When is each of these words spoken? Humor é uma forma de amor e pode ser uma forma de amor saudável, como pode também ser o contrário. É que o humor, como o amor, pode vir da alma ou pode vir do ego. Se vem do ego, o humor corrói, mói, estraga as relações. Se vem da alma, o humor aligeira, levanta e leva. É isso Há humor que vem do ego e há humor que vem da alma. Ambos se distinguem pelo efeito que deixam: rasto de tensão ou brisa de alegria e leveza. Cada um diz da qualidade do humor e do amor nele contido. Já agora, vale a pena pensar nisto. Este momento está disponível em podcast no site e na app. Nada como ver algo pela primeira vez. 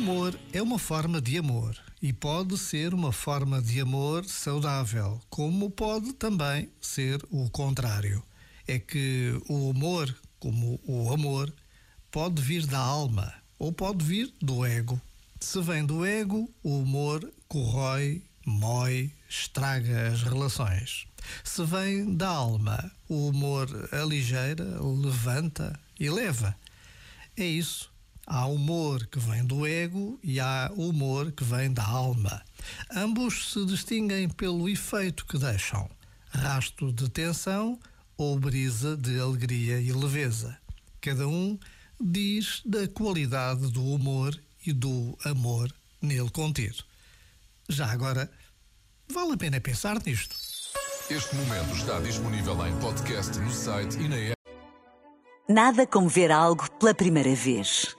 Humor 0.00 0.34
é 0.50 0.62
uma 0.62 0.78
forma 0.78 1.20
de 1.20 1.36
amor 1.36 1.76
e 2.00 2.10
pode 2.10 2.56
ser 2.56 2.94
uma 2.94 3.12
forma 3.12 3.60
de 3.60 3.82
amor 3.82 4.24
saudável, 4.24 5.20
como 5.28 5.70
pode 5.70 6.14
também 6.14 6.70
ser 6.80 7.22
o 7.30 7.50
contrário. 7.50 8.24
É 8.66 8.78
que 8.78 9.38
o 9.46 9.68
humor, 9.68 10.16
como 10.38 10.80
o 10.84 11.12
amor, 11.12 11.52
pode 12.10 12.40
vir 12.40 12.66
da 12.66 12.78
alma 12.78 13.30
ou 13.58 13.74
pode 13.74 14.02
vir 14.02 14.32
do 14.40 14.64
ego. 14.64 14.98
Se 15.38 15.60
vem 15.60 15.84
do 15.84 16.02
ego, 16.02 16.50
o 16.62 16.78
humor 16.78 17.30
corrói, 17.46 18.22
mói, 18.46 19.12
estraga 19.28 20.08
as 20.08 20.22
relações. 20.22 21.06
Se 21.44 21.62
vem 21.62 22.14
da 22.14 22.28
alma, 22.28 22.90
o 23.06 23.28
humor 23.28 23.68
aligeira, 23.92 24.64
levanta 24.80 25.78
e 25.98 26.08
leva. 26.08 26.56
É 27.36 27.44
isso 27.44 27.90
Há 28.32 28.46
humor 28.46 29.04
que 29.08 29.18
vem 29.18 29.44
do 29.44 29.66
ego 29.66 30.16
e 30.22 30.38
há 30.38 30.70
humor 30.76 31.32
que 31.32 31.42
vem 31.42 31.72
da 31.72 31.84
alma. 31.84 32.40
Ambos 32.94 33.52
se 33.52 33.66
distinguem 33.66 34.28
pelo 34.28 34.68
efeito 34.68 35.26
que 35.26 35.36
deixam: 35.36 35.90
rasto 36.28 36.92
de 36.92 37.10
tensão 37.10 37.76
ou 38.16 38.38
brisa 38.38 38.96
de 38.96 39.18
alegria 39.18 39.80
e 39.80 39.90
leveza. 39.90 40.56
Cada 41.00 41.26
um 41.26 41.58
diz 42.00 42.62
da 42.64 42.86
qualidade 42.86 43.68
do 43.72 43.84
humor 43.84 44.40
e 44.64 44.72
do 44.72 45.18
amor 45.24 45.68
nele 46.00 46.30
contido. 46.30 46.84
Já 47.68 47.90
agora, 47.90 48.30
vale 49.12 49.32
a 49.32 49.36
pena 49.36 49.60
pensar 49.60 50.00
nisto. 50.06 50.36
Este 51.10 51.34
momento 51.34 51.74
está 51.74 51.98
disponível 51.98 52.64
em 52.64 52.78
podcast 52.78 53.36
no 53.40 53.50
site 53.50 53.98
e 53.98 54.08
na 54.08 54.16
app. 54.16 54.40
Nada 55.48 55.84
como 55.84 56.08
ver 56.08 56.30
algo 56.30 56.70
pela 56.78 56.94
primeira 56.94 57.34
vez. 57.34 57.98